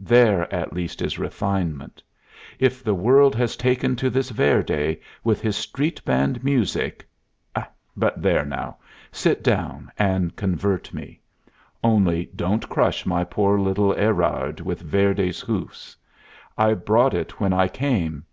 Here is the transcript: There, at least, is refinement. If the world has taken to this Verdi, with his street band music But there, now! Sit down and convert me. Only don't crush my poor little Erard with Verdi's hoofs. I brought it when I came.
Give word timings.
There, 0.00 0.52
at 0.52 0.72
least, 0.72 1.00
is 1.00 1.16
refinement. 1.16 2.02
If 2.58 2.82
the 2.82 2.92
world 2.92 3.36
has 3.36 3.56
taken 3.56 3.94
to 3.94 4.10
this 4.10 4.30
Verdi, 4.30 5.00
with 5.22 5.40
his 5.40 5.54
street 5.54 6.04
band 6.04 6.42
music 6.42 7.06
But 7.96 8.20
there, 8.20 8.44
now! 8.44 8.78
Sit 9.12 9.44
down 9.44 9.92
and 9.96 10.34
convert 10.34 10.92
me. 10.92 11.20
Only 11.84 12.28
don't 12.34 12.68
crush 12.68 13.06
my 13.06 13.22
poor 13.22 13.60
little 13.60 13.92
Erard 13.92 14.58
with 14.60 14.80
Verdi's 14.80 15.38
hoofs. 15.38 15.96
I 16.58 16.74
brought 16.74 17.14
it 17.14 17.38
when 17.38 17.52
I 17.52 17.68
came. 17.68 18.24